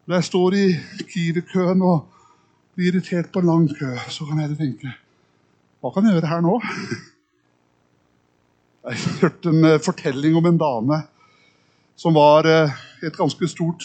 [0.05, 0.65] Når jeg står i
[1.11, 2.07] Kiwi-køen og
[2.75, 4.93] blir irritert på en lang kø, så kan jeg tenke
[5.81, 6.57] Hva kan jeg gjøre her nå?
[8.87, 11.01] Jeg hørte en eh, fortelling om en dame
[11.99, 12.69] som var i
[13.03, 13.83] et ganske stort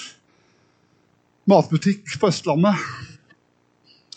[1.48, 2.78] matbutikk på Østlandet.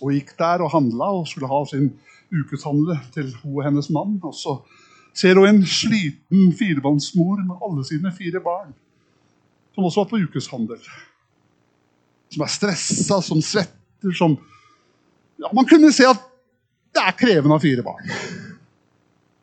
[0.04, 1.90] Og gikk der og handla og skulle ha sin
[2.30, 4.20] ukeshandle til hun og hennes mann.
[4.24, 4.58] Og så
[5.16, 8.74] ser hun en sliten firebarnsmor med alle sine fire barn,
[9.76, 10.82] som også var på ukeshandel.
[12.34, 14.36] Som er stressa, som svetter, som
[15.40, 16.22] ja, Man kunne se at
[16.96, 18.06] det er krevende å ha fire barn.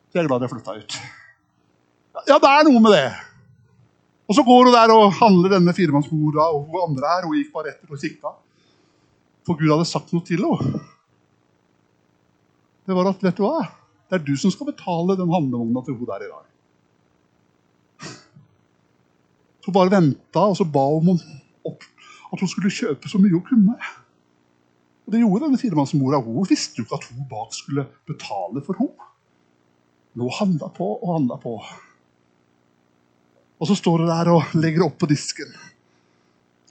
[0.09, 0.95] Så jeg er glad jeg flytta ut.
[2.29, 3.05] Ja, det er noe med det.
[4.29, 7.53] Og så går hun der og handler denne firemannsmora, og hun andre her, hun gikk
[7.53, 8.33] bare etter og kikka.
[9.43, 10.81] For Gud hadde sagt noe til henne.
[12.83, 13.63] Det var at vet du hva?
[14.13, 16.49] Det er du som skal betale den handlevogna til hun der i dag.
[19.57, 21.17] Så hun bare venta, og så ba hun om
[21.65, 23.73] at hun skulle kjøpe så mye hun kunne.
[25.07, 26.21] Og Det gjorde denne firemannsmora.
[26.21, 29.09] Hun visste jo ikke at hun bak skulle betale for henne.
[30.13, 31.57] Men hun handla på og handla på.
[33.57, 35.57] Og så står hun der og legger opp på disken.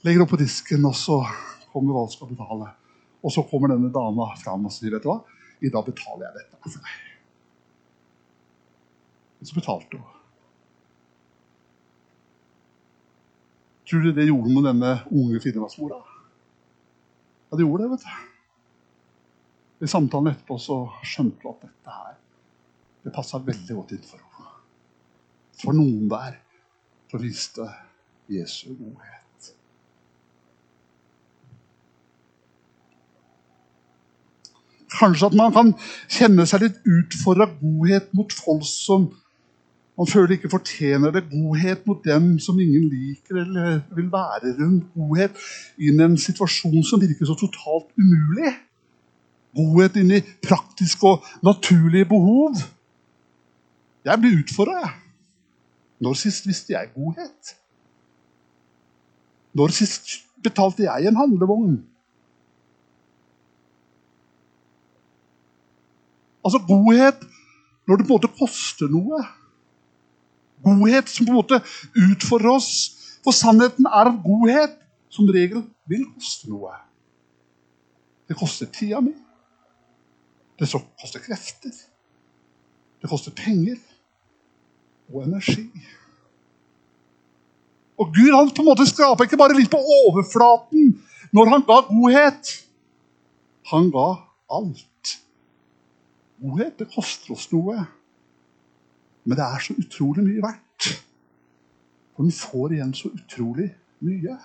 [0.07, 1.25] Legger opp på disken, og så
[1.73, 2.71] kommer hva hun skal betale.
[3.19, 5.25] Og så kommer denne dama fram og sier vet du hva,
[5.59, 7.09] i dag betaler jeg dette for deg.
[9.43, 10.19] Og så betalte hun.
[13.83, 15.97] Tror du det gjorde med denne unge finnmarksmora?
[17.51, 18.13] Ja, det gjorde det, vet du.
[19.83, 22.13] I samtalen etterpå så skjønte hun at dette her,
[23.03, 24.53] det passa veldig godt inn for henne.
[25.59, 26.37] For noen der
[27.11, 27.67] så viste
[28.31, 29.49] Jesu godhet.
[34.93, 35.73] Kanskje at man kan
[36.07, 39.09] kjenne seg litt utfordra godhet mot folk som
[39.97, 41.27] man føler ikke fortjener det.
[41.29, 44.87] Godhet mot dem som ingen liker eller vil være rundt.
[44.95, 45.37] Godhet
[45.77, 48.55] inn i en situasjon som virker så totalt umulig.
[49.53, 52.57] Godhet inn i praktiske og naturlige behov.
[54.05, 54.95] Jeg blir utfordra, jeg.
[56.03, 57.53] Når sist visste jeg godhet?
[59.53, 60.09] Når sist
[60.43, 61.77] betalte jeg en handlevogn?
[66.43, 67.21] Altså godhet
[67.87, 69.21] når det på en måte koster noe.
[70.63, 71.59] Godhet som på en måte
[71.95, 72.71] utfordrer oss.
[73.23, 74.75] For sannheten er at godhet
[75.13, 76.73] som regel vil koste noe.
[78.27, 79.13] Det koster tida mi.
[80.59, 81.73] Det koster krefter.
[83.01, 83.77] Det koster penger
[85.11, 85.67] og energi.
[87.99, 90.93] Og Gud han på en måte skraper ikke bare litt på overflaten
[91.35, 92.53] når han ga godhet.
[93.71, 94.07] Han ga
[94.51, 95.13] alt.
[96.43, 97.85] Godhet det koster oss noe,
[99.23, 100.89] men det er så utrolig mye verdt.
[102.13, 103.69] For den får igjen så utrolig
[104.03, 104.37] mye.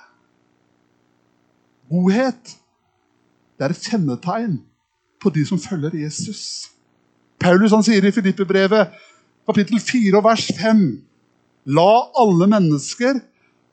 [1.88, 2.56] Godhet
[3.58, 4.58] det er et kjennetegn
[5.18, 6.70] på de som følger Jesus.
[7.42, 8.92] Paulus han sier i Filippe-brevet,
[9.48, 10.84] kapittel 4 vers 5.:
[11.74, 11.90] La
[12.22, 13.18] alle mennesker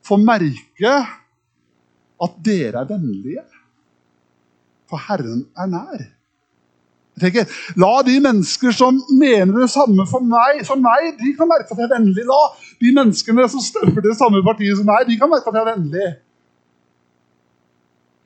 [0.06, 0.96] få merke
[2.26, 3.46] at dere er vennlige,
[4.89, 6.04] for Herren er nær.
[7.19, 7.47] Tenker,
[7.80, 11.80] La de mennesker som mener det samme for meg, som meg, de kan merke at
[11.80, 12.25] jeg er vennlig.
[12.28, 12.39] La
[12.84, 15.69] de menneskene som stemmer det samme partiet som meg, de kan merke at jeg er
[15.71, 16.08] vennlig.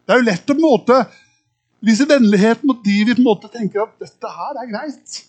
[0.06, 0.96] Det er jo lett å på en måte
[1.86, 5.20] vise vennlighet mot de vi på en måte tenker at dette her er greit.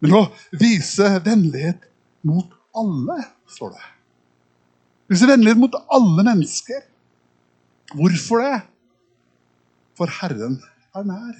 [0.00, 0.22] Men å
[0.56, 1.84] vise vennlighet
[2.26, 3.18] mot alle,
[3.52, 3.84] står det.
[5.12, 6.80] Vise vennlighet mot alle mennesker.
[7.92, 8.56] Hvorfor det?
[9.96, 10.58] For Herren
[10.96, 11.36] er nær.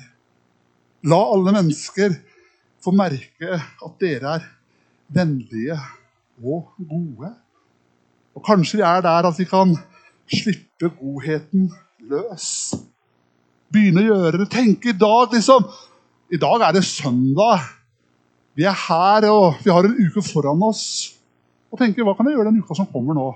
[1.04, 2.14] La alle mennesker
[2.82, 4.46] få merke at dere er
[5.12, 5.76] vennlige
[6.40, 7.32] og gode.
[8.36, 9.74] Og kanskje vi er der at vi kan
[10.26, 11.68] slippe godheten
[12.08, 12.48] løs.
[13.72, 14.50] Begynne å gjøre det.
[14.52, 15.66] Tenke i dag liksom
[16.32, 17.62] I dag er det søndag.
[18.56, 21.12] Vi er her, og vi har en uke foran oss.
[21.70, 23.28] Og tenke, Hva kan jeg gjøre den uka som kommer nå?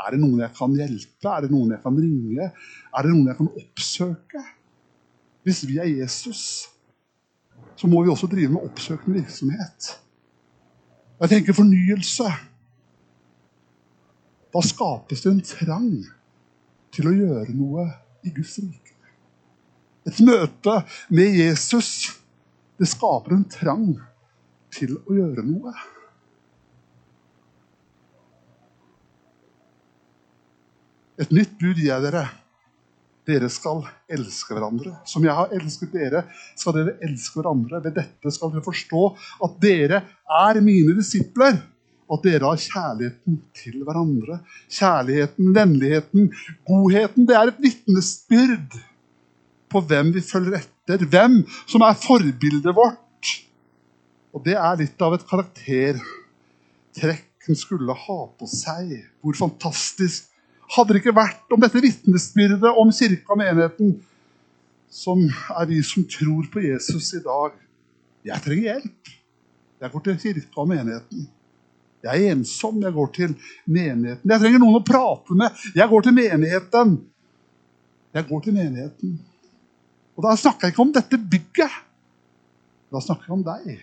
[0.00, 1.28] Er det noen jeg kan hjelpe?
[1.28, 2.48] Er det noen jeg kan ringe?
[2.96, 4.42] Er det noen jeg kan oppsøke?
[5.46, 6.68] Hvis vi er Jesus,
[7.76, 9.90] så må vi også drive med oppsøkende virksomhet.
[11.20, 12.28] Jeg tenker fornyelse.
[14.50, 15.90] Da skapes det en trang
[16.92, 17.86] til å gjøre noe
[18.26, 18.96] i Guds rike.
[20.08, 20.80] Et møte
[21.12, 22.10] med Jesus
[22.80, 23.88] det skaper en trang
[24.72, 25.72] til å gjøre noe.
[31.20, 32.24] Et nytt bud gir jeg dere.
[33.30, 34.96] Dere skal elske hverandre.
[35.06, 36.24] Som jeg har elsket dere,
[36.58, 37.82] skal dere elske hverandre.
[37.84, 39.02] Ved dette skal dere forstå
[39.46, 40.02] at dere
[40.40, 41.60] er mine disipler.
[42.10, 44.40] Og at dere har kjærligheten til hverandre.
[44.66, 46.32] Kjærligheten, vennligheten,
[46.66, 47.28] godheten.
[47.28, 48.70] Det er et vitnesbyrd
[49.70, 51.06] på hvem vi følger etter.
[51.06, 52.98] Hvem som er forbildet vårt.
[54.34, 58.90] Og det er litt av et karaktertrekk hun skulle ha på seg.
[59.22, 60.29] Hvor fantastisk
[60.70, 63.96] hadde det ikke vært om dette vitnesbyrdet om kirka og menigheten,
[64.90, 67.54] som er vi som tror på Jesus i dag
[68.26, 69.10] Jeg trenger hjelp.
[69.80, 71.22] Jeg går til kirka og menigheten.
[72.04, 72.82] Jeg er ensom.
[72.84, 73.30] Jeg går til
[73.64, 74.28] menigheten.
[74.28, 75.62] Jeg trenger noen å prate med.
[75.72, 76.92] Jeg går til menigheten.
[78.12, 79.14] Jeg går til menigheten.
[80.18, 81.78] Og da snakker jeg ikke om dette bygget.
[82.92, 83.80] Da snakker jeg om deg.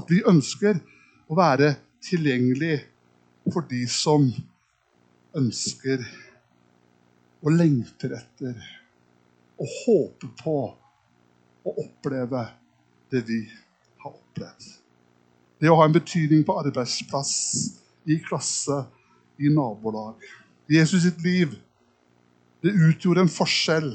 [0.00, 0.80] At vi ønsker
[1.28, 1.74] å være
[2.08, 2.78] tilgjengelig
[3.52, 4.30] for de som
[5.38, 6.02] ønsker
[7.44, 8.54] og lengter etter
[9.60, 10.56] og håper på
[11.64, 12.44] å oppleve
[13.12, 13.40] det vi
[14.02, 14.66] har opplevd.
[15.60, 17.34] Det å ha en betydning på arbeidsplass,
[18.04, 18.82] i klasse,
[19.40, 20.20] i nabolag.
[20.68, 21.54] Jesus sitt liv
[22.64, 23.90] det utgjorde en forskjell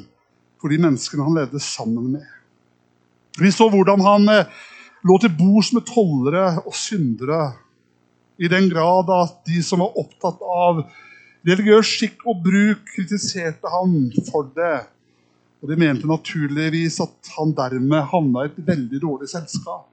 [0.61, 2.25] for de menneskene han levde sammen med.
[3.39, 4.49] Vi så hvordan han eh,
[5.07, 7.53] lå til bords med tollere og syndere,
[8.39, 10.85] i den grad at de som var opptatt av
[11.47, 14.79] Religiøs skikk og bruk kritiserte han for det.
[15.59, 19.87] Og de mente naturligvis at han dermed havna i et veldig dårlig selskap.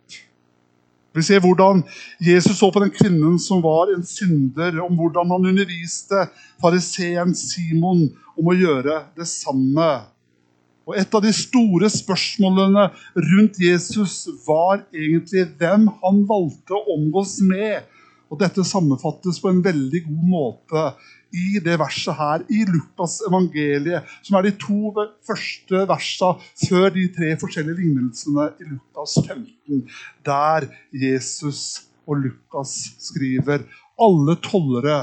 [1.16, 1.80] Vi ser hvordan
[2.20, 6.26] Jesus så på den kvinnen som var en synder, om hvordan han underviste
[6.60, 8.04] fariseeren Simon
[8.36, 9.88] om å gjøre det samme.
[10.86, 17.38] Og Et av de store spørsmålene rundt Jesus var egentlig hvem han valgte å omgås
[17.42, 17.86] med.
[18.30, 20.84] Og Dette sammenfattes på en veldig god måte
[21.34, 24.92] i det verset her, i Lukas evangeliet, som er de to
[25.26, 29.82] første versene før de tre forskjellige lignelsene i Lukas 15,
[30.26, 31.62] der Jesus
[32.06, 33.66] og Lukas skriver
[33.98, 35.00] alle tollere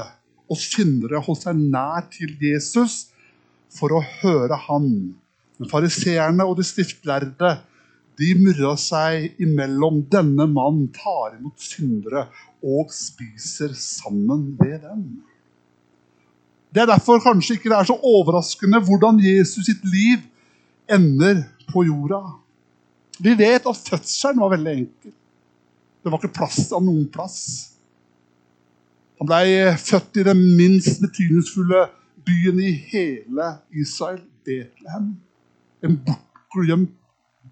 [0.50, 3.08] og syndere holdt seg nær til Jesus
[3.74, 4.88] for å høre han.
[5.58, 7.56] Men fariseerne og de stiftlærde
[8.18, 10.04] de murra seg imellom.
[10.10, 12.28] Denne mann tar imot syndere
[12.64, 15.06] og spiser sammen ved dem.
[16.74, 20.24] Det er derfor kanskje ikke det er så overraskende hvordan Jesus sitt liv
[20.90, 22.18] ender på jorda.
[23.22, 25.12] Vi vet at fødselen var veldig enkel.
[26.02, 27.38] Det var ikke plass av noen plass.
[29.20, 31.86] Han ble født i den minst betydningsfulle
[32.26, 35.12] byen i hele Israel, Betlehem.
[35.84, 36.92] En bortglemt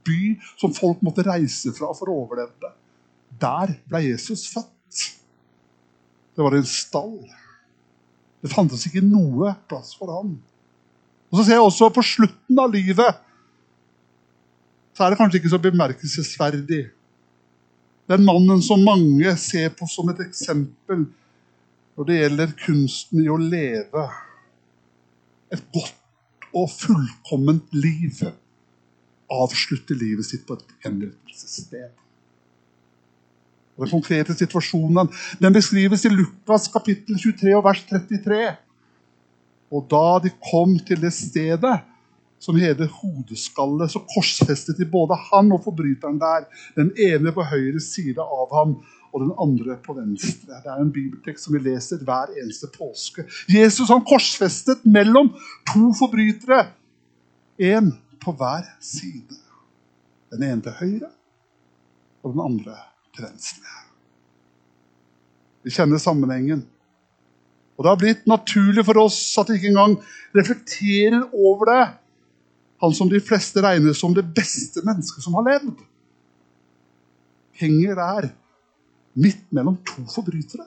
[0.04, 2.72] by som folk måtte reise fra for å overleve.
[3.40, 5.06] Der ble Jesus født.
[6.34, 7.16] Det var en stall.
[8.43, 10.34] Det fantes ikke noe plass for ham.
[11.30, 13.20] Og så ser jeg også På slutten av livet
[14.93, 16.82] så er det kanskje ikke så bemerkelsesverdig.
[18.12, 21.07] Den mannen som mange ser på som et eksempel
[21.97, 24.05] når det gjelder kunsten i å leve
[25.53, 28.20] et godt og fullkomment liv,
[29.32, 31.88] avslutter livet sitt på et henrettelsessted.
[33.80, 35.08] Den konkrete situasjonen
[35.40, 38.42] den beskrives i Lukas kapittel 23 og vers 33.
[39.72, 41.78] Og da de kom til det stedet
[42.42, 46.48] som heter Hodeskalle, så korsfestet de både han og forbryteren der.
[46.76, 48.76] Den ene på høyre side av ham
[49.12, 50.58] og den andre på venstre.
[50.64, 53.24] Det er en bibeltekst som vi leser hver eneste påske.
[53.48, 55.30] Jesus han korsfestet mellom
[55.72, 56.66] to forbrytere.
[57.60, 59.38] Én på hver side.
[60.32, 61.12] Den ene til høyre
[62.22, 62.78] og den andre
[63.16, 63.28] til.
[65.62, 66.64] Vi kjenner sammenhengen.
[67.76, 69.96] Og Det har blitt naturlig for oss at vi ikke engang
[70.36, 71.84] reflekterer over det.
[72.82, 75.80] Han som de fleste regner som det beste mennesket som har levd,
[77.62, 78.30] henger der
[79.14, 80.66] midt mellom to forbrytere.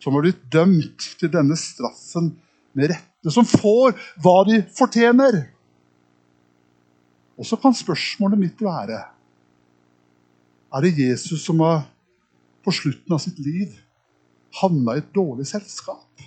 [0.00, 2.30] Som har blitt dømt til denne straffen
[2.78, 3.32] med rette.
[3.32, 5.42] Som får hva de fortjener.
[7.40, 9.02] Og så kan spørsmålet mitt være
[10.70, 11.82] er det Jesus som har
[12.64, 13.74] på slutten av sitt liv
[14.60, 16.22] havna i et dårlig selskap?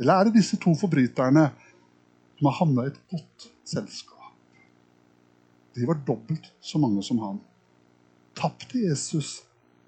[0.00, 1.46] Eller er det disse to forbryterne
[2.38, 4.16] som har havna i et godt selskap?
[5.76, 7.40] De var dobbelt så mange som han.
[8.36, 9.38] Tapte Jesus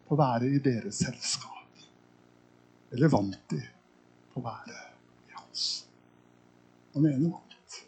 [0.07, 1.85] på å være i deres selskap?
[2.93, 3.61] Eller vant de
[4.33, 4.77] på å være
[5.29, 5.65] i hans?
[6.95, 7.81] Han ene vant.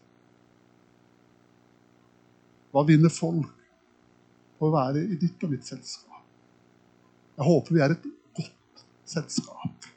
[2.74, 3.63] Hva vinner folk
[4.68, 6.22] å være i ditt og mitt selskap.
[7.34, 8.06] Jeg håper vi er et
[8.36, 9.88] godt selskap.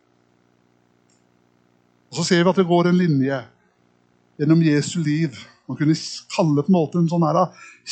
[2.10, 3.42] Og Så ser vi at det går en linje
[4.40, 5.36] gjennom Jesu liv.
[5.68, 5.98] Man kunne
[6.34, 7.42] kalle det på en måte en sånn her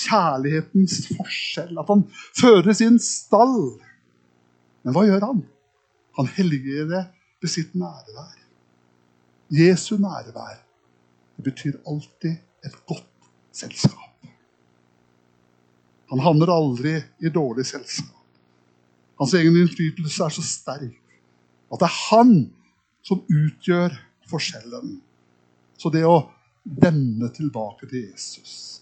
[0.06, 1.76] kjærlighetens forskjell.
[1.82, 2.06] At han
[2.40, 3.76] fører sin stall.
[4.86, 5.44] Men hva gjør han?
[6.16, 7.04] Han helliger det
[7.44, 8.40] ved sitt nærvær.
[9.54, 10.58] Jesu nærvær.
[11.36, 14.15] Det betyr alltid et godt selskap.
[16.12, 18.12] Han havner aldri i dårlig selskap.
[19.20, 21.02] Hans egen innflytelse er så sterk
[21.72, 22.34] at det er han
[23.06, 23.96] som utgjør
[24.30, 25.00] forskjellen.
[25.80, 26.26] Så det å
[26.64, 28.76] vende tilbake til Jesus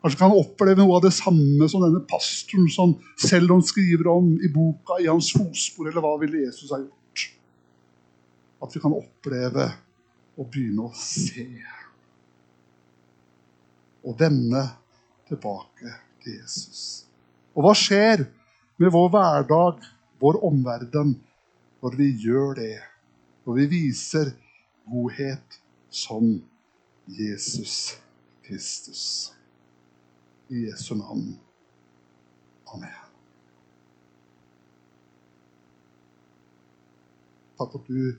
[0.00, 4.08] Kanskje kan han oppleve noe av det samme som denne pastoren som selv om skriver
[4.08, 7.24] om i boka, i hans fotspor, eller hva ville Jesus ha gjort?
[8.64, 9.66] At vi kan oppleve
[10.40, 11.44] og begynne å se.
[14.08, 14.64] Og vende
[15.28, 15.92] tilbake
[16.24, 17.06] til Jesus.
[17.56, 18.26] Og hva skjer
[18.80, 19.80] med vår hverdag,
[20.20, 21.16] vår omverden,
[21.80, 22.76] når vi gjør det?
[23.46, 24.32] Når vi viser
[24.90, 25.60] godhet
[25.90, 26.42] som
[27.06, 27.98] Jesus
[28.42, 29.32] Kristus.
[30.48, 31.38] I Jesu navn.
[32.74, 32.90] Amen.
[37.58, 38.16] Takk at du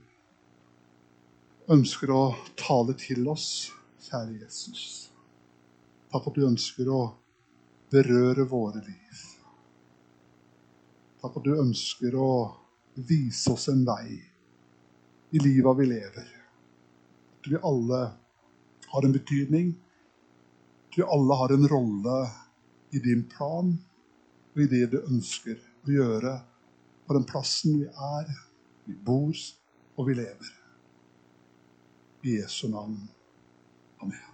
[1.71, 2.21] ønsker å
[2.59, 3.71] tale til oss,
[4.05, 4.83] kjære Jesus.
[6.11, 7.01] Takk at du ønsker å
[7.91, 9.21] berøre våre liv.
[11.21, 12.31] Takk at du ønsker å
[12.95, 14.17] vise oss en vei
[15.31, 16.31] i livet vi lever.
[17.39, 18.01] At vi alle
[18.91, 19.73] har en betydning.
[20.89, 22.17] At vi alle har en rolle
[22.91, 23.75] i din plan
[24.51, 26.33] og i det du ønsker å gjøre
[27.07, 28.33] på den plassen vi er,
[28.87, 29.37] vi bor
[29.95, 30.51] og vi lever.
[32.27, 32.99] I Jesu navn.
[34.03, 34.30] Amen.